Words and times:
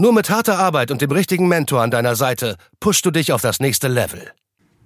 Nur 0.00 0.12
mit 0.12 0.30
harter 0.30 0.60
Arbeit 0.60 0.92
und 0.92 1.02
dem 1.02 1.10
richtigen 1.10 1.48
Mentor 1.48 1.82
an 1.82 1.90
deiner 1.90 2.14
Seite 2.14 2.56
pushst 2.78 3.04
du 3.04 3.10
dich 3.10 3.32
auf 3.32 3.42
das 3.42 3.58
nächste 3.58 3.88
Level. 3.88 4.30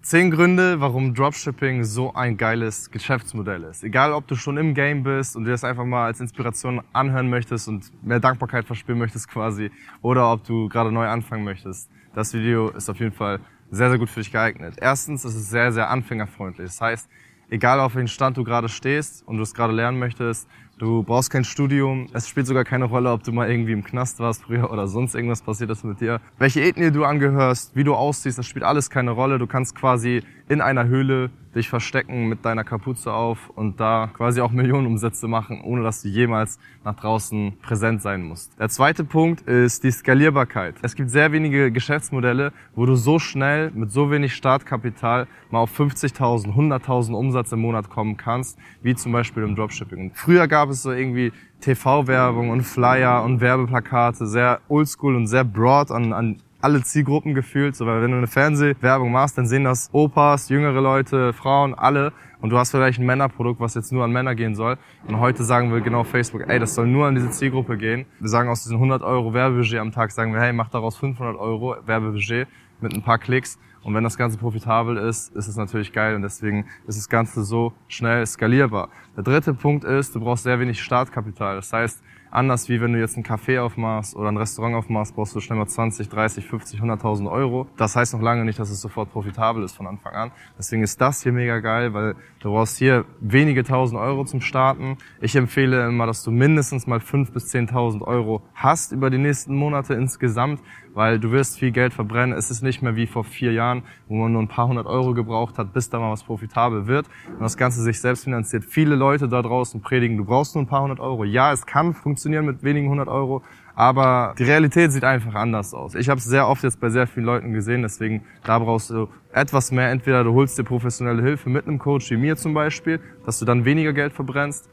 Zehn 0.01 0.31
Gründe, 0.31 0.81
warum 0.81 1.13
Dropshipping 1.13 1.85
so 1.85 2.15
ein 2.15 2.39
geiles 2.39 2.91
Geschäftsmodell 2.91 3.65
ist. 3.65 3.85
Egal, 3.85 4.15
ob 4.15 4.27
du 4.27 4.37
schon 4.37 4.57
im 4.57 4.73
Game 4.73 5.03
bist 5.03 5.37
und 5.37 5.45
dir 5.45 5.51
das 5.51 5.65
einfach 5.65 5.85
mal 5.85 6.07
als 6.07 6.21
Inspiration 6.21 6.81
anhören 6.95 7.29
möchtest 7.29 7.69
und 7.69 7.93
mehr 8.03 8.21
Dankbarkeit 8.21 8.65
verspüren 8.65 8.99
möchtest 8.99 9.29
quasi, 9.29 9.71
oder 10.01 10.33
ob 10.33 10.45
du 10.45 10.71
gerade 10.71 10.91
neu 10.91 11.07
anfangen 11.07 11.45
möchtest. 11.45 11.91
Das 12.15 12.33
Video 12.33 12.71
ist 12.71 12.89
auf 12.89 12.99
jeden 12.99 13.13
Fall 13.13 13.41
sehr, 13.71 13.91
sehr 13.91 13.99
gut 13.99 14.09
für 14.09 14.21
dich 14.21 14.33
geeignet. 14.33 14.77
Erstens, 14.81 15.27
es 15.27 15.35
ist 15.35 15.51
sehr, 15.51 15.73
sehr 15.73 15.91
anfängerfreundlich. 15.91 16.69
Das 16.69 16.81
heißt, 16.81 17.11
egal 17.51 17.81
auf 17.81 17.95
welchem 17.97 18.09
Stand 18.09 18.39
du 18.39 18.45
gerade 18.45 18.71
stehst 18.71 19.29
und 19.29 19.37
du 19.37 19.43
es 19.43 19.53
gerade 19.53 19.75
lernen 19.75 19.99
möchtest, 19.99 20.49
du 20.83 21.05
brauchst 21.05 21.31
kein 21.31 21.45
Studium. 21.45 22.09
Es 22.13 22.29
spielt 22.29 22.49
sogar 22.49 22.65
keine 22.65 22.87
Rolle, 22.87 23.13
ob 23.13 23.23
du 23.23 23.31
mal 23.31 23.49
irgendwie 23.49 23.71
im 23.73 23.85
Knast 23.85 24.19
warst 24.19 24.43
früher 24.43 24.71
oder 24.71 24.89
sonst 24.89 25.15
irgendwas 25.15 25.41
passiert 25.41 25.71
ist 25.71 25.85
mit 25.85 26.01
dir. 26.01 26.21
Welche 26.39 26.61
Ethnie 26.61 26.91
du 26.91 27.05
angehörst, 27.05 27.77
wie 27.77 27.85
du 27.85 27.95
aussiehst, 27.95 28.37
das 28.37 28.47
spielt 28.47 28.65
alles 28.65 28.91
keine 28.91 29.13
Rolle. 29.13 29.39
Du 29.39 29.47
kannst 29.47 29.77
quasi 29.77 30.23
in 30.49 30.61
einer 30.61 30.87
Höhle 30.87 31.31
dich 31.55 31.69
verstecken 31.69 32.29
mit 32.29 32.45
deiner 32.45 32.65
Kapuze 32.65 33.13
auf 33.13 33.51
und 33.51 33.79
da 33.79 34.11
quasi 34.15 34.41
auch 34.41 34.53
Millionenumsätze 34.53 35.29
machen, 35.29 35.61
ohne 35.63 35.83
dass 35.83 36.03
du 36.03 36.09
jemals 36.09 36.59
nach 36.85 36.95
draußen 36.95 37.59
präsent 37.61 38.03
sein 38.03 38.23
musst. 38.23 38.59
Der 38.59 38.69
zweite 38.69 39.05
Punkt 39.05 39.43
ist 39.43 39.85
die 39.85 39.91
Skalierbarkeit. 39.91 40.77
Es 40.83 40.95
gibt 40.95 41.11
sehr 41.11 41.31
wenige 41.33 41.71
Geschäftsmodelle, 41.71 42.53
wo 42.75 42.87
du 42.87 42.97
so 42.97 43.19
schnell 43.19 43.71
mit 43.73 43.93
so 43.93 44.11
wenig 44.11 44.35
Startkapital 44.35 45.27
mal 45.51 45.61
auf 45.61 45.79
50.000, 45.79 46.55
100.000 46.55 47.13
Umsatz 47.13 47.53
im 47.53 47.61
Monat 47.61 47.91
kommen 47.91 48.17
kannst, 48.17 48.59
wie 48.83 48.95
zum 48.95 49.13
Beispiel 49.13 49.43
im 49.43 49.55
Dropshipping. 49.55 50.13
Früher 50.15 50.49
gab 50.49 50.71
es 50.73 50.83
so 50.83 50.93
irgendwie 50.93 51.33
TV-Werbung 51.61 52.51
und 52.51 52.63
Flyer 52.63 53.23
und 53.23 53.41
Werbeplakate, 53.41 54.27
sehr 54.27 54.61
oldschool 54.69 55.17
und 55.17 55.27
sehr 55.27 55.45
broad 55.45 55.91
an, 55.91 56.13
an 56.13 56.39
alle 56.63 56.83
Zielgruppen 56.83 57.35
gefühlt. 57.35 57.77
So, 57.77 57.87
weil 57.87 58.03
wenn 58.03 58.13
du 58.13 58.17
eine 58.17 58.27
Fernsehwerbung 58.27 59.11
machst, 59.11 59.37
dann 59.37 59.47
sehen 59.47 59.65
das 59.65 59.91
Opas, 59.93 60.49
jüngere 60.49 60.81
Leute, 60.81 61.33
Frauen, 61.33 61.75
alle. 61.75 62.13
Und 62.41 62.51
du 62.51 62.59
hast 62.59 62.71
vielleicht 62.71 62.99
ein 62.99 63.07
Männerprodukt, 63.07 63.61
was 63.61 63.75
jetzt 63.75 63.93
nur 63.93 64.05
an 64.05 64.13
Männer 64.13 64.35
gehen 64.35 64.55
soll. 64.55 64.77
Und 65.07 65.21
heute 65.21 65.45
sagen 65.45 65.73
wir 65.73 65.81
genau 65.81 66.05
Facebook, 66.05 66.49
ey, 66.49 66.59
das 66.59 66.75
soll 66.75 66.87
nur 66.87 67.07
an 67.07 67.15
diese 67.15 67.31
Zielgruppe 67.31 67.77
gehen. 67.77 68.07
Wir 68.21 68.29
sagen 68.29 68.49
aus 68.49 68.63
diesen 68.63 68.77
100 68.77 69.03
Euro 69.03 69.35
Werbebudget 69.35 69.79
am 69.79 69.93
Tag, 69.93 70.11
sagen 70.11 70.33
wir, 70.33 70.41
hey, 70.41 70.53
mach 70.53 70.69
daraus 70.69 70.97
500 70.97 71.37
Euro 71.37 71.77
Werbebudget 71.87 72.49
mit 72.81 72.95
ein 72.95 73.03
paar 73.03 73.19
Klicks. 73.19 73.59
Und 73.83 73.95
wenn 73.95 74.05
das 74.05 74.17
Ganze 74.17 74.39
profitabel 74.39 74.97
ist, 74.97 75.35
ist 75.35 75.49
es 75.49 75.57
natürlich 75.57 75.93
geil 75.93 76.15
und 76.15 76.23
deswegen 76.23 76.67
ist 76.87 76.99
das 76.99 77.09
Ganze 77.09 77.43
so 77.45 77.73
schnell 77.89 78.25
skalierbar. 78.27 78.89
Der 79.17 79.25
dritte 79.25 79.55
Punkt 79.55 79.85
ist, 79.85 80.15
du 80.15 80.21
brauchst 80.21 80.45
sehr 80.45 80.61
wenig 80.61 80.81
Startkapital. 80.81 81.57
Das 81.57 81.73
heißt, 81.73 82.03
Anders 82.33 82.71
wie 82.71 82.81
wenn 82.81 82.95
du 82.95 82.99
jetzt 82.99 83.19
ein 83.19 83.25
Café 83.25 83.61
aufmachst 83.61 84.17
oder 84.17 84.31
ein 84.31 84.39
Restaurant 84.39 84.75
aufmachst, 84.75 85.15
brauchst 85.15 85.35
du 85.35 85.41
schnell 85.41 85.59
mal 85.59 85.67
20, 85.67 86.09
30, 86.09 86.47
50, 86.47 86.81
100.000 86.81 87.31
Euro. 87.31 87.67
Das 87.77 87.95
heißt 87.95 88.15
noch 88.15 88.23
lange 88.23 88.47
nicht, 88.47 88.59
dass 88.59 88.71
es 88.71 88.81
sofort 88.81 89.13
profitabel 89.13 89.63
ist 89.63 89.77
von 89.77 89.87
Anfang 89.87 90.15
an. 90.15 90.31
Deswegen 90.57 90.83
ist 90.83 90.99
das 90.99 91.23
hier 91.23 91.33
mega 91.33 91.59
geil, 91.59 91.93
weil 91.93 92.15
du 92.41 92.53
brauchst 92.53 92.79
hier 92.79 93.05
wenige 93.21 93.65
tausend 93.65 94.01
Euro 94.01 94.25
zum 94.25 94.41
Starten. 94.41 94.97
Ich 95.21 95.37
empfehle 95.37 95.87
immer, 95.87 96.07
dass 96.07 96.23
du 96.23 96.31
mindestens 96.31 96.87
mal 96.87 97.01
fünf 97.01 97.33
bis 97.33 97.53
10.000 97.53 98.01
Euro 98.01 98.41
hast 98.55 98.93
über 98.93 99.11
die 99.11 99.19
nächsten 99.19 99.55
Monate 99.55 99.93
insgesamt, 99.93 100.63
weil 100.95 101.19
du 101.19 101.33
wirst 101.33 101.59
viel 101.59 101.71
Geld 101.71 101.93
verbrennen. 101.93 102.35
Es 102.35 102.51
ist 102.51 102.63
nicht 102.63 102.81
mehr 102.81 102.97
wie 102.97 103.07
vor 103.07 103.25
vier 103.25 103.53
Jahren, 103.53 103.83
wo 104.09 104.15
man 104.15 104.33
nur 104.33 104.41
ein 104.41 104.49
paar 104.49 104.69
hundert 104.69 104.87
Euro 104.87 105.13
gebraucht 105.13 105.59
hat, 105.59 105.75
bis 105.75 105.91
da 105.91 105.99
mal 105.99 106.11
was 106.11 106.25
profitabel 106.25 106.87
wird 106.87 107.09
und 107.29 107.41
das 107.43 107.59
Ganze 107.59 107.83
sich 107.83 108.01
selbst 108.01 108.25
finanziert. 108.25 108.65
Viele 108.65 108.95
Leute 108.95 109.29
da 109.29 109.43
draußen 109.43 109.83
predigen, 109.83 110.17
du 110.17 110.25
brauchst 110.25 110.55
nur 110.55 110.65
ein 110.65 110.67
paar 110.67 110.83
hundert 110.83 111.01
Euro. 111.01 111.25
Ja, 111.25 111.53
es 111.53 111.67
kann 111.67 111.93
funktionieren 111.93 112.22
mit 112.29 112.63
wenigen 112.63 112.89
hundert 112.89 113.09
Euro, 113.09 113.43
aber 113.75 114.35
die 114.39 114.45
Realität 114.45 114.93
sieht 114.93 115.05
einfach 115.05 115.35
anders 115.35 115.75
aus. 115.75 115.95
Ich 115.95 116.09
habe 116.09 116.19
es 116.19 116.25
sehr 116.25 116.49
oft 116.49 116.63
jetzt 116.63 116.81
bei 116.81 116.91
sehr 116.91 117.07
vielen 117.07 117.27
Leuten 117.27 117.53
gesehen, 117.53 117.83
deswegen 117.83 118.23
da 118.45 118.59
brauchst 118.59 118.91
du 118.91 119.09
etwas 119.33 119.73
mehr. 119.73 119.91
Entweder 119.91 120.25
du 120.25 120.33
holst 120.35 120.59
dir 120.59 120.65
professionelle 120.65 121.23
Hilfe 121.23 121.51
mit 121.51 121.67
einem 121.67 121.79
Coach 121.79 122.11
wie 122.11 122.17
mir 122.17 122.37
zum 122.37 122.55
Beispiel, 122.55 123.01
dass 123.25 123.39
du 123.39 123.45
dann 123.45 123.65
weniger 123.65 123.93
Geld 123.93 124.13
verbrennst, 124.13 124.69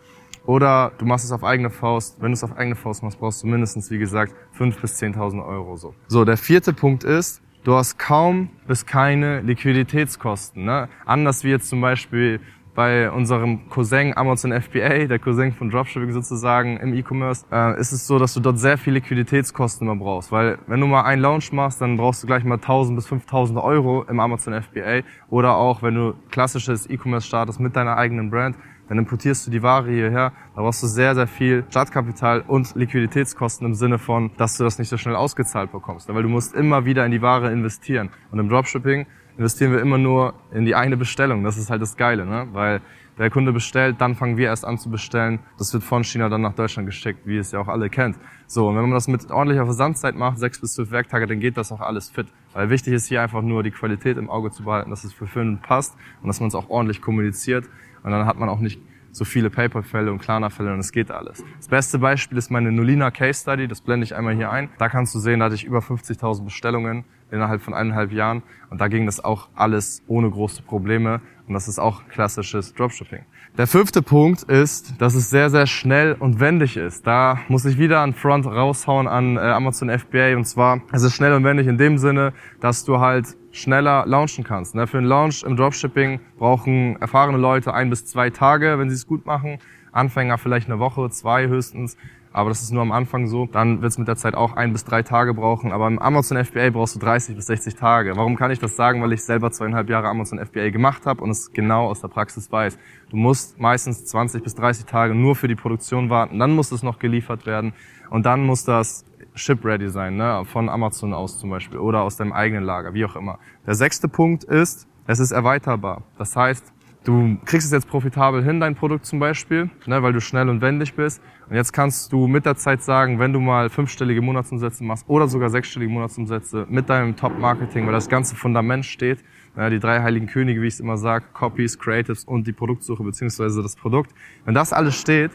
oder 0.46 0.92
du 0.98 1.06
machst 1.06 1.26
es 1.26 1.32
auf 1.32 1.44
eigene 1.44 1.70
Faust. 1.70 2.18
Wenn 2.20 2.32
du 2.32 2.34
es 2.34 2.44
auf 2.44 2.58
eigene 2.58 2.76
Faust 2.76 3.04
machst, 3.04 3.20
brauchst 3.20 3.44
du 3.44 3.48
mindestens, 3.48 3.92
wie 3.92 4.00
gesagt, 4.00 4.34
5.000 4.58 4.82
bis 4.82 5.00
10.000 5.00 5.46
Euro. 5.46 5.76
So. 5.76 5.94
so, 6.08 6.26
der 6.26 6.38
vierte 6.38 6.74
Punkt 6.74 7.04
ist, 7.04 7.42
du 7.64 7.76
hast 7.76 8.00
kaum 8.00 8.50
bis 8.68 8.86
keine 8.86 9.42
Liquiditätskosten. 9.42 10.66
Ne? 10.66 10.90
Anders 11.06 11.44
wie 11.44 11.50
jetzt 11.50 11.70
zum 11.70 11.82
Beispiel 11.82 12.40
bei 12.80 13.12
unserem 13.12 13.68
Cousin 13.68 14.16
Amazon 14.16 14.54
FBA, 14.54 15.08
der 15.08 15.20
Cousin 15.20 15.52
von 15.52 15.70
Dropshipping 15.70 16.14
sozusagen 16.14 16.78
im 16.78 16.94
E-Commerce, 16.94 17.46
äh, 17.52 17.78
ist 17.78 17.92
es 17.92 18.08
so, 18.08 18.20
dass 18.20 18.34
du 18.34 18.40
dort 18.40 18.58
sehr 18.58 18.78
viel 18.78 18.94
Liquiditätskosten 18.94 19.86
immer 19.86 19.98
brauchst. 19.98 20.32
Weil 20.32 20.60
wenn 20.66 20.80
du 20.80 20.88
mal 20.88 21.02
einen 21.02 21.22
Launch 21.22 21.52
machst, 21.52 21.82
dann 21.82 21.98
brauchst 21.98 22.24
du 22.24 22.28
gleich 22.28 22.46
mal 22.46 22.56
1000 22.56 22.96
bis 22.96 23.06
5000 23.08 23.60
Euro 23.60 24.04
im 24.04 24.22
Amazon 24.22 24.54
FBA. 24.54 25.02
Oder 25.30 25.58
auch, 25.58 25.84
wenn 25.84 25.94
du 25.94 26.14
klassisches 26.32 26.90
E-Commerce 26.90 27.28
startest 27.28 27.60
mit 27.60 27.76
deiner 27.76 27.98
eigenen 27.98 28.30
Brand, 28.30 28.56
dann 28.88 28.98
importierst 28.98 29.46
du 29.46 29.52
die 29.52 29.62
Ware 29.62 29.92
hierher, 29.92 30.32
da 30.56 30.62
brauchst 30.62 30.82
du 30.82 30.88
sehr, 30.88 31.16
sehr 31.16 31.28
viel 31.28 31.66
Startkapital 31.70 32.46
und 32.48 32.76
Liquiditätskosten 32.76 33.68
im 33.68 33.74
Sinne 33.74 34.00
von, 34.00 34.32
dass 34.38 34.56
du 34.56 34.64
das 34.64 34.80
nicht 34.80 34.88
so 34.88 34.96
schnell 34.96 35.18
ausgezahlt 35.18 35.74
bekommst. 35.74 36.08
Weil 36.08 36.24
du 36.24 36.30
musst 36.30 36.56
immer 36.56 36.86
wieder 36.86 37.06
in 37.06 37.12
die 37.12 37.22
Ware 37.22 37.52
investieren. 37.52 38.10
Und 38.32 38.40
im 38.40 38.48
Dropshipping 38.48 39.06
investieren 39.38 39.72
wir 39.72 39.80
immer 39.80 39.98
nur 39.98 40.34
in 40.52 40.66
die 40.66 40.76
eine 40.76 40.98
Bestellung. 40.98 41.44
Das 41.44 41.58
ist 41.58 41.70
halt 41.70 41.82
das 41.82 41.98
Geile, 41.98 42.26
ne? 42.26 42.48
Weil 42.52 42.82
der 43.20 43.30
Kunde 43.30 43.52
bestellt, 43.52 43.98
dann 44.00 44.16
fangen 44.16 44.38
wir 44.38 44.46
erst 44.46 44.64
an 44.64 44.78
zu 44.78 44.90
bestellen. 44.90 45.40
Das 45.58 45.74
wird 45.74 45.84
von 45.84 46.06
China 46.06 46.30
dann 46.30 46.42
nach 46.42 46.54
Deutschland 46.54 46.88
geschickt, 46.88 47.20
wie 47.26 47.38
es 47.38 47.52
ja 47.52 47.60
auch 47.60 47.68
alle 47.68 47.90
kennt. 47.90 48.18
So, 48.48 48.70
und 48.70 48.76
wenn 48.76 48.84
man 48.84 48.92
das 48.92 49.10
mit 49.10 49.30
ordentlicher 49.30 49.66
Versandzeit 49.66 50.16
macht, 50.16 50.40
sechs 50.40 50.60
bis 50.62 50.74
zwölf 50.74 50.92
Werktage, 50.92 51.28
dann 51.28 51.42
geht 51.42 51.58
das 51.58 51.72
auch 51.74 51.82
alles 51.82 52.10
fit. 52.10 52.28
Weil 52.54 52.70
wichtig 52.70 52.94
ist 52.94 53.08
hier 53.08 53.22
einfach 53.22 53.42
nur 53.42 53.62
die 53.62 53.72
Qualität 53.72 54.18
im 54.18 54.30
Auge 54.30 54.52
zu 54.52 54.64
behalten, 54.64 54.90
dass 54.90 55.04
es 55.04 55.12
für 55.12 55.28
Firmen 55.28 55.60
passt 55.60 55.96
und 56.22 56.28
dass 56.28 56.40
man 56.40 56.48
es 56.48 56.56
auch 56.56 56.70
ordentlich 56.70 57.02
kommuniziert. 57.02 57.66
Und 58.04 58.12
dann 58.12 58.26
hat 58.26 58.40
man 58.40 58.48
auch 58.48 58.60
nicht 58.60 58.82
so 59.12 59.26
viele 59.26 59.50
PayPal-Fälle 59.50 60.12
und 60.12 60.20
Klarna-Fälle 60.20 60.74
und 60.74 60.80
es 60.80 60.92
geht 60.92 61.12
alles. 61.12 61.44
Das 61.58 61.68
beste 61.68 62.00
Beispiel 62.00 62.38
ist 62.38 62.52
meine 62.52 62.72
Nolina 62.72 63.12
Case 63.12 63.42
Study, 63.42 63.68
das 63.68 63.82
blende 63.82 64.06
ich 64.06 64.16
einmal 64.16 64.36
hier 64.36 64.52
ein. 64.52 64.70
Da 64.78 64.90
kannst 64.90 65.14
du 65.16 65.20
sehen, 65.20 65.40
da 65.40 65.46
hatte 65.46 65.56
ich 65.56 65.66
über 65.66 65.80
50.000 65.80 66.44
Bestellungen 66.44 67.06
innerhalb 67.32 67.62
von 67.62 67.74
eineinhalb 67.74 68.12
Jahren 68.12 68.44
und 68.70 68.82
da 68.82 68.88
ging 68.88 69.06
das 69.06 69.24
auch 69.24 69.50
alles 69.56 70.04
ohne 70.08 70.30
große 70.30 70.64
Probleme 70.64 71.22
und 71.48 71.54
das 71.54 71.68
ist 71.68 71.80
auch 71.80 72.08
klassisches 72.08 72.74
Dropshipping. 72.74 73.26
Der 73.58 73.68
fünfte 73.68 74.02
Punkt 74.02 74.44
ist, 74.44 75.02
dass 75.02 75.16
es 75.16 75.30
sehr, 75.30 75.50
sehr 75.50 75.66
schnell 75.66 76.14
und 76.14 76.40
wendig 76.40 76.78
ist. 76.78 77.06
Da 77.06 77.40
muss 77.50 77.66
ich 77.66 77.78
wieder 77.78 78.00
an 78.00 78.14
Front 78.14 78.46
raushauen 78.46 79.08
an 79.08 79.38
äh, 79.38 79.40
Amazon 79.40 79.90
FBA 79.90 80.36
und 80.38 80.46
zwar, 80.46 80.82
es 80.92 81.04
ist 81.04 81.16
schnell 81.16 81.34
und 81.34 81.44
wendig 81.44 81.68
in 81.68 81.78
dem 81.78 81.98
Sinne, 81.98 82.34
dass 82.62 82.86
du 82.86 83.00
halt 83.00 83.36
schneller 83.52 84.06
launchen 84.06 84.44
kannst. 84.44 84.76
Ne? 84.76 84.88
Für 84.88 84.98
einen 84.98 85.08
Launch 85.08 85.44
im 85.44 85.56
Dropshipping 85.56 86.20
brauchen 86.38 86.96
erfahrene 87.02 87.38
Leute 87.38 87.74
ein 87.74 87.90
bis 87.90 88.06
zwei 88.06 88.30
Tage, 88.30 88.78
wenn 88.80 88.90
sie 88.90 88.96
es 88.96 89.08
gut 89.08 89.26
machen. 89.26 89.60
Anfänger 89.92 90.38
vielleicht 90.38 90.70
eine 90.70 90.80
Woche, 90.80 91.10
zwei 91.10 91.48
höchstens. 91.48 91.98
Aber 92.32 92.50
das 92.50 92.62
ist 92.62 92.72
nur 92.72 92.84
am 92.84 92.92
Anfang 92.92 93.28
so. 93.28 93.48
Dann 93.48 93.82
wird 93.82 93.92
es 93.92 93.98
mit 93.98 94.08
der 94.08 94.16
Zeit 94.16 94.36
auch 94.36 94.54
ein 94.56 94.72
bis 94.72 94.86
drei 94.86 95.02
Tage 95.02 95.34
brauchen. 95.34 95.72
Aber 95.72 95.88
im 95.88 95.98
Amazon 95.98 96.44
FBA 96.44 96.70
brauchst 96.70 96.96
du 96.96 97.00
30 97.00 97.36
bis 97.36 97.48
60 97.48 97.76
Tage. 97.76 98.16
Warum 98.16 98.36
kann 98.36 98.52
ich 98.52 98.60
das 98.60 98.76
sagen? 98.76 99.02
Weil 99.02 99.14
ich 99.14 99.24
selber 99.24 99.52
zweieinhalb 99.52 99.90
Jahre 99.90 100.08
Amazon 100.08 100.38
FBA 100.38 100.70
gemacht 100.70 101.08
habe 101.08 101.24
und 101.24 101.32
es 101.32 101.52
genau 101.54 101.88
aus 101.88 102.02
der 102.02 102.10
Praxis 102.10 102.52
weiß. 102.52 102.78
Du 103.10 103.18
musst 103.18 103.60
meistens 103.60 104.06
20 104.06 104.44
bis 104.44 104.54
30 104.54 104.86
Tage 104.86 105.16
nur 105.16 105.36
für 105.36 105.48
die 105.48 105.56
Produktion 105.56 106.12
warten. 106.12 106.38
Dann 106.38 106.52
muss 106.52 106.72
es 106.72 106.84
noch 106.84 107.00
geliefert 107.00 107.48
werden. 107.48 107.74
Und 108.12 108.28
dann 108.28 108.46
muss 108.46 108.64
das 108.64 109.06
ship-ready 109.40 109.90
sein, 109.90 110.18
ne? 110.18 110.44
von 110.46 110.70
Amazon 110.70 111.14
aus 111.14 111.40
zum 111.40 111.50
Beispiel 111.50 111.80
oder 111.80 112.02
aus 112.02 112.18
deinem 112.18 112.34
eigenen 112.34 112.64
Lager, 112.64 112.94
wie 112.94 113.06
auch 113.06 113.16
immer. 113.16 113.40
Der 113.66 113.76
sechste 113.76 114.08
Punkt 114.08 114.44
ist, 114.44 114.88
es 115.08 115.20
ist 115.20 115.32
erweiterbar. 115.32 116.04
Das 116.18 116.36
heißt, 116.36 116.72
du 117.04 117.38
kriegst 117.46 117.66
es 117.66 117.72
jetzt 117.72 117.88
profitabel 117.88 118.44
hin, 118.44 118.60
dein 118.60 118.76
Produkt 118.76 119.06
zum 119.06 119.20
Beispiel, 119.20 119.70
ne, 119.86 120.04
weil 120.04 120.14
du 120.14 120.22
schnell 120.22 120.50
und 120.50 120.62
wendig 120.62 120.94
bist. 120.94 121.22
Und 121.50 121.56
jetzt 121.56 121.74
kannst 121.74 122.14
du 122.14 122.28
mit 122.28 122.46
der 122.46 122.56
Zeit 122.56 122.84
sagen, 122.84 123.18
wenn 123.18 123.34
du 123.34 123.40
mal 123.40 123.70
fünfstellige 123.70 124.22
Monatsumsätze 124.22 124.84
machst 124.84 125.06
oder 125.08 125.28
sogar 125.28 125.50
sechsstellige 125.50 125.92
Monatsumsätze 125.92 126.68
mit 126.70 126.90
deinem 126.90 127.16
Top-Marketing, 127.16 127.86
weil 127.86 127.94
das 127.94 128.10
ganze 128.10 128.36
Fundament 128.36 128.86
steht, 128.86 129.24
ne, 129.56 129.70
die 129.70 129.80
drei 129.80 130.02
heiligen 130.02 130.28
Könige, 130.28 130.62
wie 130.62 130.68
ich 130.68 130.76
es 130.76 130.80
immer 130.80 130.98
sage, 130.98 131.26
Copies, 131.34 131.80
Creatives 131.80 132.24
und 132.24 132.46
die 132.46 132.54
Produktsuche 132.54 133.04
beziehungsweise 133.04 133.64
das 133.64 133.76
Produkt. 133.76 134.14
Wenn 134.46 134.54
das 134.54 134.74
alles 134.74 134.96
steht, 134.96 135.32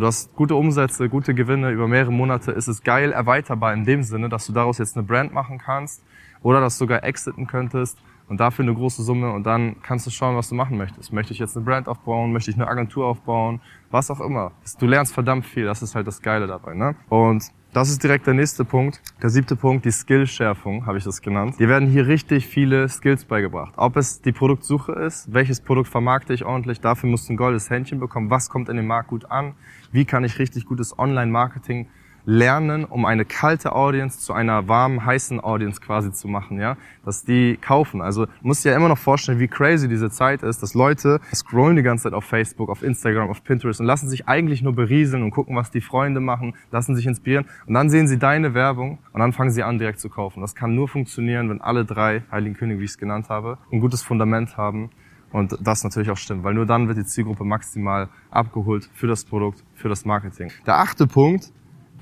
du 0.00 0.06
hast 0.06 0.34
gute 0.34 0.54
Umsätze, 0.54 1.08
gute 1.08 1.34
Gewinne 1.34 1.70
über 1.70 1.88
mehrere 1.88 2.12
Monate, 2.12 2.52
ist 2.52 2.68
es 2.68 2.82
geil 2.82 3.12
erweiterbar 3.12 3.72
in 3.72 3.84
dem 3.84 4.02
Sinne, 4.02 4.28
dass 4.28 4.46
du 4.46 4.52
daraus 4.52 4.78
jetzt 4.78 4.96
eine 4.96 5.06
Brand 5.06 5.32
machen 5.32 5.58
kannst 5.58 6.02
oder 6.42 6.60
das 6.60 6.78
sogar 6.78 7.04
exiten 7.04 7.46
könntest 7.46 7.98
und 8.28 8.40
dafür 8.40 8.64
eine 8.64 8.74
große 8.74 9.02
Summe 9.02 9.32
und 9.32 9.44
dann 9.44 9.82
kannst 9.82 10.06
du 10.06 10.10
schauen, 10.10 10.36
was 10.36 10.48
du 10.48 10.54
machen 10.54 10.78
möchtest. 10.78 11.12
Möchte 11.12 11.32
ich 11.32 11.38
jetzt 11.38 11.56
eine 11.56 11.64
Brand 11.64 11.88
aufbauen? 11.88 12.32
Möchte 12.32 12.50
ich 12.50 12.56
eine 12.56 12.68
Agentur 12.68 13.06
aufbauen? 13.06 13.60
Was 13.90 14.10
auch 14.10 14.20
immer. 14.20 14.52
Du 14.78 14.86
lernst 14.86 15.12
verdammt 15.12 15.44
viel. 15.44 15.66
Das 15.66 15.82
ist 15.82 15.94
halt 15.94 16.06
das 16.06 16.22
Geile 16.22 16.46
dabei. 16.46 16.74
Ne? 16.74 16.94
Und 17.08 17.52
das 17.72 17.88
ist 17.88 18.02
direkt 18.02 18.26
der 18.26 18.34
nächste 18.34 18.64
Punkt. 18.64 19.00
Der 19.22 19.30
siebte 19.30 19.56
Punkt, 19.56 19.84
die 19.84 19.90
Skillschärfung, 19.90 20.84
habe 20.84 20.98
ich 20.98 21.04
das 21.04 21.22
genannt. 21.22 21.58
Dir 21.58 21.68
werden 21.68 21.88
hier 21.88 22.06
richtig 22.06 22.46
viele 22.46 22.88
Skills 22.88 23.24
beigebracht. 23.24 23.72
Ob 23.76 23.96
es 23.96 24.20
die 24.20 24.32
Produktsuche 24.32 24.92
ist, 24.92 25.32
welches 25.32 25.60
Produkt 25.60 25.88
vermarkte 25.88 26.34
ich 26.34 26.44
ordentlich, 26.44 26.80
dafür 26.80 27.08
musst 27.08 27.28
du 27.28 27.32
ein 27.32 27.36
goldes 27.36 27.70
Händchen 27.70 27.98
bekommen, 27.98 28.28
was 28.30 28.50
kommt 28.50 28.68
in 28.68 28.76
den 28.76 28.86
Markt 28.86 29.08
gut 29.08 29.30
an, 29.30 29.54
wie 29.90 30.04
kann 30.04 30.24
ich 30.24 30.38
richtig 30.38 30.66
gutes 30.66 30.98
Online-Marketing 30.98 31.88
lernen, 32.24 32.84
um 32.84 33.04
eine 33.04 33.24
kalte 33.24 33.72
Audience 33.74 34.20
zu 34.20 34.32
einer 34.32 34.68
warmen, 34.68 35.04
heißen 35.04 35.40
Audience 35.40 35.80
quasi 35.80 36.12
zu 36.12 36.28
machen, 36.28 36.60
ja, 36.60 36.76
dass 37.04 37.24
die 37.24 37.56
kaufen. 37.56 38.00
Also 38.00 38.26
musst 38.42 38.64
dir 38.64 38.70
ja 38.70 38.76
immer 38.76 38.88
noch 38.88 38.98
vorstellen, 38.98 39.38
wie 39.38 39.48
crazy 39.48 39.88
diese 39.88 40.10
Zeit 40.10 40.42
ist, 40.42 40.62
dass 40.62 40.74
Leute 40.74 41.20
scrollen 41.34 41.76
die 41.76 41.82
ganze 41.82 42.04
Zeit 42.04 42.12
auf 42.12 42.24
Facebook, 42.24 42.70
auf 42.70 42.82
Instagram, 42.82 43.28
auf 43.28 43.42
Pinterest 43.42 43.80
und 43.80 43.86
lassen 43.86 44.08
sich 44.08 44.28
eigentlich 44.28 44.62
nur 44.62 44.74
berieseln 44.74 45.22
und 45.22 45.30
gucken, 45.30 45.56
was 45.56 45.70
die 45.70 45.80
Freunde 45.80 46.20
machen, 46.20 46.54
lassen 46.70 46.94
sich 46.94 47.06
inspirieren 47.06 47.46
und 47.66 47.74
dann 47.74 47.90
sehen 47.90 48.06
sie 48.06 48.18
deine 48.18 48.54
Werbung 48.54 48.98
und 49.12 49.20
dann 49.20 49.32
fangen 49.32 49.50
sie 49.50 49.62
an, 49.62 49.78
direkt 49.78 50.00
zu 50.00 50.08
kaufen. 50.08 50.40
Das 50.40 50.54
kann 50.54 50.74
nur 50.74 50.88
funktionieren, 50.88 51.50
wenn 51.50 51.60
alle 51.60 51.84
drei 51.84 52.22
Heiligen 52.30 52.54
Könige, 52.54 52.80
wie 52.80 52.84
ich 52.84 52.92
es 52.92 52.98
genannt 52.98 53.28
habe, 53.28 53.58
ein 53.72 53.80
gutes 53.80 54.02
Fundament 54.02 54.56
haben 54.56 54.90
und 55.32 55.56
das 55.60 55.82
natürlich 55.82 56.10
auch 56.10 56.16
stimmt, 56.16 56.44
weil 56.44 56.54
nur 56.54 56.66
dann 56.66 56.88
wird 56.88 56.98
die 56.98 57.04
Zielgruppe 57.04 57.44
maximal 57.44 58.08
abgeholt 58.30 58.88
für 58.92 59.06
das 59.06 59.24
Produkt, 59.24 59.64
für 59.74 59.88
das 59.88 60.04
Marketing. 60.04 60.50
Der 60.66 60.78
achte 60.78 61.06
Punkt 61.06 61.52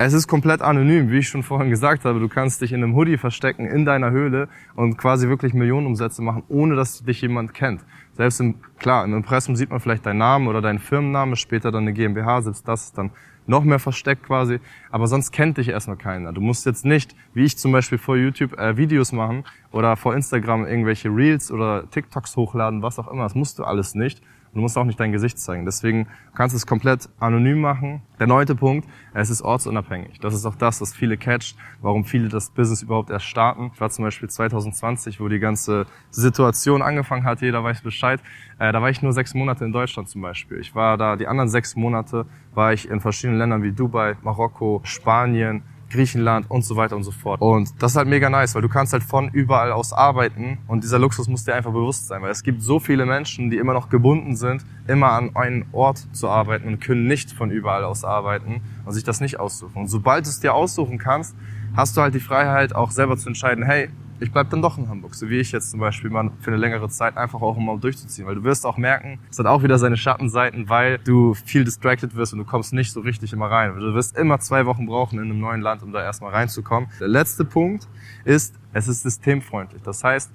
es 0.05 0.13
ist 0.13 0.27
komplett 0.27 0.61
anonym, 0.61 1.11
wie 1.11 1.19
ich 1.19 1.27
schon 1.27 1.43
vorhin 1.43 1.69
gesagt 1.69 2.05
habe. 2.05 2.19
Du 2.19 2.27
kannst 2.27 2.61
dich 2.61 2.71
in 2.71 2.83
einem 2.83 2.95
Hoodie 2.95 3.17
verstecken, 3.17 3.65
in 3.65 3.85
deiner 3.85 4.11
Höhle 4.11 4.47
und 4.75 4.97
quasi 4.97 5.27
wirklich 5.27 5.53
Millionenumsätze 5.53 6.21
machen, 6.21 6.43
ohne 6.47 6.75
dass 6.75 7.03
dich 7.03 7.21
jemand 7.21 7.53
kennt. 7.53 7.81
Selbst 8.13 8.39
im, 8.39 8.55
klar, 8.79 9.05
im 9.05 9.13
Impressum 9.13 9.55
sieht 9.55 9.69
man 9.69 9.79
vielleicht 9.79 10.05
deinen 10.05 10.19
Namen 10.19 10.47
oder 10.47 10.61
deinen 10.61 10.79
Firmennamen, 10.79 11.35
später 11.35 11.71
dann 11.71 11.83
eine 11.83 11.93
GmbH, 11.93 12.41
selbst 12.41 12.67
das 12.67 12.85
ist 12.85 12.97
dann 12.97 13.11
noch 13.47 13.63
mehr 13.63 13.79
versteckt 13.79 14.23
quasi, 14.23 14.59
aber 14.91 15.07
sonst 15.07 15.31
kennt 15.31 15.57
dich 15.57 15.69
erstmal 15.69 15.97
keiner. 15.97 16.31
Du 16.31 16.41
musst 16.41 16.65
jetzt 16.65 16.85
nicht, 16.85 17.15
wie 17.33 17.43
ich 17.43 17.57
zum 17.57 17.71
Beispiel 17.71 17.97
vor 17.97 18.15
YouTube 18.15 18.57
äh, 18.57 18.77
Videos 18.77 19.11
machen 19.11 19.43
oder 19.71 19.97
vor 19.97 20.15
Instagram 20.15 20.65
irgendwelche 20.65 21.09
Reels 21.09 21.51
oder 21.51 21.89
TikToks 21.89 22.35
hochladen, 22.37 22.81
was 22.81 22.99
auch 22.99 23.07
immer. 23.07 23.23
Das 23.23 23.35
musst 23.35 23.59
du 23.59 23.63
alles 23.63 23.95
nicht. 23.95 24.21
Du 24.53 24.59
musst 24.59 24.77
auch 24.77 24.83
nicht 24.83 24.99
dein 24.99 25.13
Gesicht 25.13 25.39
zeigen. 25.39 25.63
Deswegen 25.63 26.07
kannst 26.35 26.53
du 26.53 26.57
es 26.57 26.67
komplett 26.67 27.07
anonym 27.19 27.61
machen. 27.61 28.01
Der 28.19 28.27
neunte 28.27 28.53
Punkt, 28.53 28.87
es 29.13 29.29
ist 29.29 29.41
ortsunabhängig. 29.41 30.19
Das 30.19 30.33
ist 30.33 30.45
auch 30.45 30.55
das, 30.55 30.81
was 30.81 30.93
viele 30.93 31.17
catcht, 31.17 31.55
warum 31.81 32.03
viele 32.03 32.27
das 32.27 32.49
Business 32.49 32.81
überhaupt 32.81 33.09
erst 33.11 33.25
starten. 33.25 33.71
Ich 33.73 33.79
war 33.79 33.89
zum 33.89 34.03
Beispiel 34.03 34.29
2020, 34.29 35.21
wo 35.21 35.29
die 35.29 35.39
ganze 35.39 35.85
Situation 36.09 36.81
angefangen 36.81 37.23
hat, 37.23 37.41
jeder 37.41 37.63
weiß 37.63 37.81
Bescheid. 37.81 38.19
Äh, 38.59 38.73
da 38.73 38.81
war 38.81 38.89
ich 38.89 39.01
nur 39.01 39.13
sechs 39.13 39.33
Monate 39.33 39.63
in 39.63 39.71
Deutschland 39.71 40.09
zum 40.09 40.21
Beispiel. 40.21 40.59
Ich 40.59 40.75
war 40.75 40.97
da, 40.97 41.15
die 41.15 41.27
anderen 41.27 41.49
sechs 41.49 41.77
Monate 41.77 42.25
war 42.53 42.73
ich 42.73 42.89
in 42.89 42.99
verschiedenen 42.99 43.39
Ländern 43.39 43.63
wie 43.63 43.71
Dubai, 43.71 44.17
Marokko, 44.21 44.81
Spanien, 44.83 45.63
Griechenland 45.91 46.49
und 46.49 46.63
so 46.63 46.75
weiter 46.75 46.95
und 46.95 47.03
so 47.03 47.11
fort. 47.11 47.41
Und 47.41 47.81
das 47.81 47.91
ist 47.91 47.97
halt 47.97 48.07
mega 48.07 48.29
nice, 48.29 48.55
weil 48.55 48.61
du 48.61 48.69
kannst 48.69 48.93
halt 48.93 49.03
von 49.03 49.29
überall 49.29 49.71
aus 49.71 49.93
arbeiten 49.93 50.59
und 50.67 50.83
dieser 50.83 50.99
Luxus 50.99 51.27
muss 51.27 51.43
dir 51.43 51.55
einfach 51.55 51.71
bewusst 51.71 52.07
sein, 52.07 52.21
weil 52.21 52.31
es 52.31 52.43
gibt 52.43 52.61
so 52.61 52.79
viele 52.79 53.05
Menschen, 53.05 53.49
die 53.49 53.57
immer 53.57 53.73
noch 53.73 53.89
gebunden 53.89 54.35
sind, 54.35 54.65
immer 54.87 55.11
an 55.11 55.35
einen 55.35 55.65
Ort 55.71 56.07
zu 56.13 56.29
arbeiten 56.29 56.67
und 56.67 56.79
können 56.79 57.07
nicht 57.07 57.31
von 57.31 57.51
überall 57.51 57.83
aus 57.83 58.03
arbeiten 58.03 58.61
und 58.85 58.93
sich 58.93 59.03
das 59.03 59.21
nicht 59.21 59.39
aussuchen. 59.39 59.81
Und 59.81 59.87
sobald 59.87 60.25
du 60.25 60.29
es 60.29 60.39
dir 60.39 60.53
aussuchen 60.53 60.97
kannst, 60.97 61.35
hast 61.75 61.95
du 61.95 62.01
halt 62.01 62.13
die 62.13 62.19
Freiheit 62.19 62.73
auch 62.73 62.91
selber 62.91 63.17
zu 63.17 63.29
entscheiden, 63.29 63.63
hey, 63.63 63.89
ich 64.21 64.31
bleib 64.31 64.51
dann 64.51 64.61
doch 64.61 64.77
in 64.77 64.87
Hamburg, 64.87 65.15
so 65.15 65.29
wie 65.29 65.39
ich 65.39 65.51
jetzt 65.51 65.71
zum 65.71 65.79
Beispiel 65.79 66.11
mal 66.11 66.29
für 66.41 66.51
eine 66.51 66.57
längere 66.57 66.87
Zeit, 66.89 67.17
einfach 67.17 67.41
auch 67.41 67.57
um 67.57 67.65
mal 67.65 67.79
durchzuziehen. 67.79 68.27
Weil 68.27 68.35
du 68.35 68.43
wirst 68.43 68.67
auch 68.67 68.77
merken, 68.77 69.17
es 69.31 69.39
hat 69.39 69.47
auch 69.47 69.63
wieder 69.63 69.79
seine 69.79 69.97
Schattenseiten, 69.97 70.69
weil 70.69 70.99
du 70.99 71.33
viel 71.33 71.63
distracted 71.63 72.15
wirst 72.15 72.31
und 72.33 72.39
du 72.39 72.45
kommst 72.45 72.71
nicht 72.71 72.91
so 72.91 72.99
richtig 72.99 73.33
immer 73.33 73.47
rein. 73.47 73.75
Du 73.75 73.93
wirst 73.95 74.15
immer 74.15 74.39
zwei 74.39 74.67
Wochen 74.67 74.85
brauchen 74.85 75.17
in 75.17 75.25
einem 75.25 75.39
neuen 75.39 75.61
Land, 75.61 75.81
um 75.81 75.91
da 75.91 76.03
erstmal 76.03 76.31
reinzukommen. 76.31 76.87
Der 76.99 77.07
letzte 77.07 77.45
Punkt 77.45 77.87
ist, 78.23 78.53
es 78.73 78.87
ist 78.87 79.01
systemfreundlich. 79.01 79.81
Das 79.81 80.03
heißt, 80.03 80.31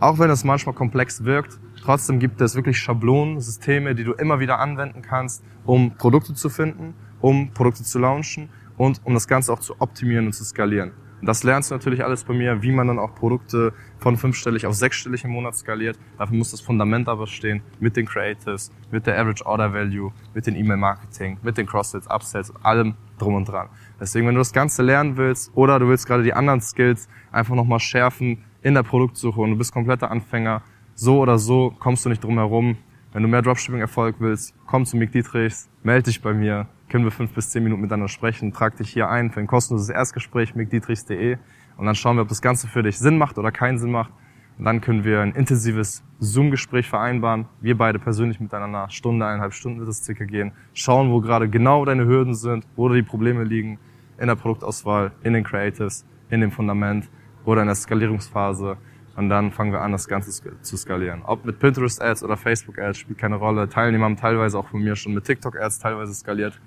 auch 0.00 0.18
wenn 0.18 0.30
es 0.30 0.42
manchmal 0.42 0.74
komplex 0.74 1.22
wirkt, 1.22 1.60
trotzdem 1.80 2.18
gibt 2.18 2.40
es 2.40 2.56
wirklich 2.56 2.78
Schablonen, 2.78 3.40
Systeme, 3.40 3.94
die 3.94 4.02
du 4.02 4.12
immer 4.12 4.40
wieder 4.40 4.58
anwenden 4.58 5.02
kannst, 5.02 5.44
um 5.64 5.92
Produkte 5.96 6.34
zu 6.34 6.48
finden, 6.48 6.94
um 7.20 7.52
Produkte 7.52 7.84
zu 7.84 8.00
launchen 8.00 8.48
und 8.76 9.00
um 9.04 9.14
das 9.14 9.28
Ganze 9.28 9.52
auch 9.52 9.60
zu 9.60 9.80
optimieren 9.80 10.26
und 10.26 10.32
zu 10.32 10.44
skalieren. 10.44 10.90
Das 11.22 11.42
lernst 11.42 11.70
du 11.70 11.74
natürlich 11.74 12.02
alles 12.02 12.24
bei 12.24 12.32
mir, 12.32 12.62
wie 12.62 12.72
man 12.72 12.88
dann 12.88 12.98
auch 12.98 13.14
Produkte 13.14 13.74
von 13.98 14.16
fünfstellig 14.16 14.64
auf 14.64 14.74
sechsstellig 14.74 15.24
im 15.24 15.30
Monat 15.30 15.54
skaliert. 15.54 15.98
Dafür 16.18 16.36
muss 16.36 16.50
das 16.50 16.62
Fundament 16.62 17.08
aber 17.08 17.26
stehen 17.26 17.62
mit 17.78 17.96
den 17.96 18.06
Creatives, 18.06 18.72
mit 18.90 19.06
der 19.06 19.18
Average 19.18 19.44
Order 19.44 19.74
Value, 19.74 20.12
mit 20.34 20.46
den 20.46 20.56
E-Mail-Marketing, 20.56 21.38
mit 21.42 21.58
den 21.58 21.66
Cross-Sales, 21.66 22.06
Upsells, 22.08 22.52
allem 22.62 22.94
drum 23.18 23.34
und 23.34 23.44
dran. 23.46 23.68
Deswegen, 24.00 24.26
wenn 24.26 24.34
du 24.34 24.40
das 24.40 24.52
Ganze 24.52 24.82
lernen 24.82 25.18
willst 25.18 25.50
oder 25.54 25.78
du 25.78 25.88
willst 25.88 26.06
gerade 26.06 26.22
die 26.22 26.32
anderen 26.32 26.62
Skills 26.62 27.08
einfach 27.30 27.54
nochmal 27.54 27.80
schärfen 27.80 28.44
in 28.62 28.74
der 28.74 28.82
Produktsuche 28.82 29.40
und 29.40 29.50
du 29.50 29.56
bist 29.56 29.72
kompletter 29.72 30.10
Anfänger, 30.10 30.62
so 30.94 31.20
oder 31.20 31.38
so 31.38 31.74
kommst 31.78 32.04
du 32.04 32.08
nicht 32.08 32.24
drum 32.24 32.38
herum. 32.38 32.78
Wenn 33.12 33.22
du 33.22 33.28
mehr 33.28 33.42
Dropshipping-Erfolg 33.42 34.16
willst, 34.18 34.54
komm 34.66 34.86
zu 34.86 34.96
Mick 34.96 35.12
Dietrichs, 35.12 35.68
melde 35.82 36.04
dich 36.04 36.22
bei 36.22 36.32
mir 36.32 36.68
können 36.90 37.04
wir 37.04 37.12
fünf 37.12 37.32
bis 37.32 37.50
zehn 37.50 37.62
Minuten 37.62 37.80
miteinander 37.80 38.08
sprechen. 38.08 38.52
Trag 38.52 38.76
dich 38.76 38.90
hier 38.90 39.08
ein 39.08 39.30
für 39.30 39.40
ein 39.40 39.46
kostenloses 39.46 39.88
Erstgespräch 39.88 40.54
mit 40.54 40.72
dietrichs.de 40.72 41.38
und 41.76 41.86
dann 41.86 41.94
schauen 41.94 42.16
wir, 42.16 42.22
ob 42.22 42.28
das 42.28 42.42
Ganze 42.42 42.66
für 42.66 42.82
dich 42.82 42.98
Sinn 42.98 43.16
macht 43.16 43.38
oder 43.38 43.52
keinen 43.52 43.78
Sinn 43.78 43.92
macht. 43.92 44.12
Und 44.58 44.64
dann 44.66 44.82
können 44.82 45.04
wir 45.04 45.20
ein 45.20 45.32
intensives 45.32 46.02
Zoom-Gespräch 46.18 46.86
vereinbaren. 46.86 47.46
Wir 47.62 47.78
beide 47.78 47.98
persönlich 47.98 48.40
miteinander, 48.40 48.90
Stunde, 48.90 49.24
eineinhalb 49.24 49.54
Stunden 49.54 49.78
wird 49.78 49.88
es 49.88 50.04
circa 50.04 50.24
gehen. 50.24 50.52
Schauen, 50.74 51.10
wo 51.10 51.20
gerade 51.20 51.48
genau 51.48 51.84
deine 51.86 52.04
Hürden 52.04 52.34
sind, 52.34 52.66
wo 52.76 52.90
die 52.90 53.02
Probleme 53.02 53.44
liegen 53.44 53.78
in 54.18 54.26
der 54.26 54.34
Produktauswahl, 54.34 55.12
in 55.22 55.32
den 55.32 55.44
Creatives, 55.44 56.04
in 56.28 56.42
dem 56.42 56.50
Fundament 56.50 57.08
oder 57.46 57.62
in 57.62 57.68
der 57.68 57.76
Skalierungsphase. 57.76 58.76
Und 59.16 59.28
dann 59.28 59.52
fangen 59.52 59.72
wir 59.72 59.80
an, 59.80 59.92
das 59.92 60.08
Ganze 60.08 60.30
zu 60.62 60.76
skalieren. 60.76 61.22
Ob 61.24 61.44
mit 61.44 61.58
Pinterest 61.58 62.00
Ads 62.00 62.22
oder 62.22 62.36
Facebook 62.36 62.78
Ads 62.78 62.98
spielt 62.98 63.18
keine 63.18 63.36
Rolle. 63.36 63.68
Teilnehmer 63.68 64.04
haben 64.04 64.16
teilweise 64.16 64.58
auch 64.58 64.68
von 64.68 64.80
mir 64.80 64.96
schon 64.96 65.14
mit 65.14 65.24
TikTok 65.24 65.60
Ads 65.60 65.78
teilweise 65.80 66.14
skaliert 66.14 66.60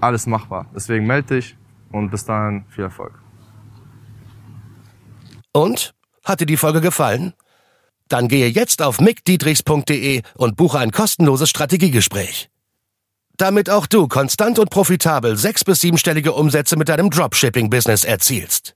alles 0.00 0.26
machbar. 0.26 0.66
Deswegen 0.74 1.06
melde 1.06 1.36
dich 1.36 1.56
und 1.92 2.10
bis 2.10 2.24
dahin 2.24 2.64
viel 2.68 2.84
Erfolg. 2.84 3.14
Und? 5.52 5.94
Hat 6.24 6.40
dir 6.40 6.46
die 6.46 6.56
Folge 6.56 6.80
gefallen? 6.80 7.34
Dann 8.08 8.28
gehe 8.28 8.48
jetzt 8.48 8.82
auf 8.82 9.00
mickdietrichs.de 9.00 10.22
und 10.34 10.56
buche 10.56 10.78
ein 10.78 10.90
kostenloses 10.90 11.50
Strategiegespräch. 11.50 12.50
Damit 13.36 13.70
auch 13.70 13.86
du 13.86 14.08
konstant 14.08 14.58
und 14.58 14.70
profitabel 14.70 15.36
sechs- 15.36 15.64
bis 15.64 15.80
siebenstellige 15.80 16.32
Umsätze 16.32 16.76
mit 16.76 16.88
deinem 16.88 17.10
Dropshipping-Business 17.10 18.04
erzielst. 18.04 18.75